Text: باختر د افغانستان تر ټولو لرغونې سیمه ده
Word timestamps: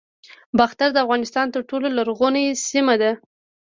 باختر 0.57 0.89
د 0.93 0.97
افغانستان 1.05 1.45
تر 1.53 1.61
ټولو 1.69 1.87
لرغونې 1.97 2.45
سیمه 2.69 2.95
ده 3.01 3.11